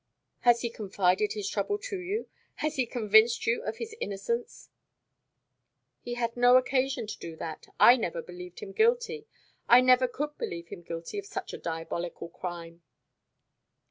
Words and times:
"Has 0.39 0.61
he 0.61 0.71
confided 0.71 1.33
his 1.33 1.47
trouble 1.47 1.77
to 1.77 1.99
you? 1.99 2.27
Has 2.55 2.75
he 2.75 2.87
convinced 2.87 3.45
you 3.45 3.61
of 3.61 3.77
his 3.77 3.95
innocence?" 4.01 4.71
"He 5.99 6.15
had 6.15 6.35
no 6.35 6.57
occasion 6.57 7.05
to 7.05 7.19
do 7.19 7.35
that. 7.35 7.67
I 7.79 7.97
never 7.97 8.23
believed 8.23 8.61
him 8.61 8.71
guilty 8.71 9.27
I 9.69 9.79
never 9.79 10.07
could 10.07 10.35
believe 10.39 10.69
him 10.69 10.81
guilty 10.81 11.19
of 11.19 11.27
such 11.27 11.53
a 11.53 11.57
diabolical 11.59 12.29
crime." 12.29 12.81